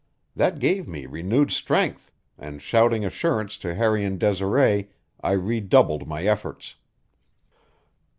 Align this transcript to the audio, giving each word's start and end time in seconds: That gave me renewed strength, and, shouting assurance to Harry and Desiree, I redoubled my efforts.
That 0.35 0.57
gave 0.57 0.87
me 0.87 1.05
renewed 1.05 1.51
strength, 1.51 2.11
and, 2.35 2.59
shouting 2.59 3.05
assurance 3.05 3.55
to 3.59 3.75
Harry 3.75 4.03
and 4.03 4.19
Desiree, 4.19 4.89
I 5.21 5.33
redoubled 5.33 6.07
my 6.07 6.23
efforts. 6.25 6.77